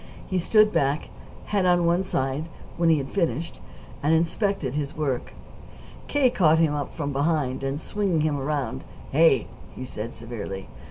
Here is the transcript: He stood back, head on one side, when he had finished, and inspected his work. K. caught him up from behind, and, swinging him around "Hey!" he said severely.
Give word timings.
He 0.25 0.39
stood 0.39 0.73
back, 0.73 1.09
head 1.45 1.63
on 1.67 1.85
one 1.85 2.01
side, 2.01 2.45
when 2.75 2.89
he 2.89 2.97
had 2.97 3.11
finished, 3.11 3.59
and 4.01 4.15
inspected 4.15 4.73
his 4.73 4.97
work. 4.97 5.33
K. 6.07 6.31
caught 6.31 6.57
him 6.57 6.73
up 6.73 6.95
from 6.95 7.13
behind, 7.13 7.61
and, 7.63 7.79
swinging 7.79 8.21
him 8.21 8.39
around 8.39 8.83
"Hey!" 9.11 9.45
he 9.75 9.85
said 9.85 10.15
severely. 10.15 10.67